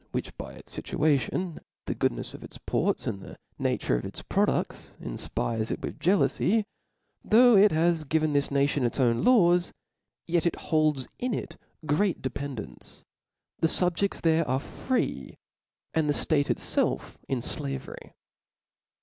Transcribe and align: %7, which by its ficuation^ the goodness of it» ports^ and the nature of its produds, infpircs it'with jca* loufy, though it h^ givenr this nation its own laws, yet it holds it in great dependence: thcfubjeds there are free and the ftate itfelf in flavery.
%7, 0.01 0.03
which 0.13 0.35
by 0.35 0.53
its 0.53 0.75
ficuation^ 0.75 1.59
the 1.85 1.93
goodness 1.93 2.33
of 2.33 2.43
it» 2.43 2.57
ports^ 2.65 3.05
and 3.05 3.21
the 3.21 3.37
nature 3.59 3.95
of 3.95 4.03
its 4.03 4.23
produds, 4.23 4.95
infpircs 4.99 5.69
it'with 5.69 5.99
jca* 5.99 6.17
loufy, 6.17 6.65
though 7.23 7.55
it 7.55 7.71
h^ 7.71 8.03
givenr 8.05 8.33
this 8.33 8.49
nation 8.49 8.83
its 8.83 8.99
own 8.99 9.23
laws, 9.23 9.71
yet 10.25 10.47
it 10.47 10.55
holds 10.55 11.07
it 11.19 11.33
in 11.35 11.47
great 11.85 12.19
dependence: 12.19 13.05
thcfubjeds 13.61 14.21
there 14.21 14.47
are 14.47 14.59
free 14.59 15.37
and 15.93 16.09
the 16.09 16.13
ftate 16.13 16.47
itfelf 16.47 17.17
in 17.27 17.39
flavery. 17.39 18.15